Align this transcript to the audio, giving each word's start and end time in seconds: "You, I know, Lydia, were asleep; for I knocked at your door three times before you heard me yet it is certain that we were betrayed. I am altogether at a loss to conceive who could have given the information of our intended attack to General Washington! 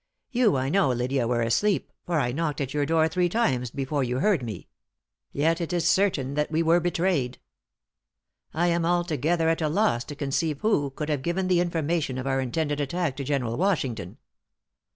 "You, 0.31 0.57
I 0.57 0.69
know, 0.69 0.89
Lydia, 0.91 1.27
were 1.27 1.43
asleep; 1.43 1.91
for 2.07 2.19
I 2.19 2.31
knocked 2.31 2.59
at 2.59 2.73
your 2.73 2.87
door 2.87 3.07
three 3.07 3.29
times 3.29 3.69
before 3.69 4.03
you 4.03 4.17
heard 4.17 4.41
me 4.41 4.67
yet 5.31 5.61
it 5.61 5.71
is 5.71 5.87
certain 5.87 6.33
that 6.33 6.49
we 6.49 6.63
were 6.63 6.79
betrayed. 6.79 7.37
I 8.51 8.65
am 8.69 8.83
altogether 8.83 9.47
at 9.47 9.61
a 9.61 9.69
loss 9.69 10.03
to 10.05 10.15
conceive 10.15 10.61
who 10.61 10.89
could 10.89 11.09
have 11.09 11.21
given 11.21 11.47
the 11.49 11.59
information 11.59 12.17
of 12.17 12.25
our 12.25 12.41
intended 12.41 12.79
attack 12.81 13.15
to 13.17 13.23
General 13.23 13.57
Washington! 13.57 14.17